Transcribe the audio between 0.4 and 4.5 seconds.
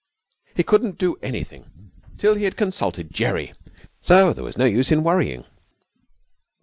He couldn't do anything till he had consulted Jerry, so there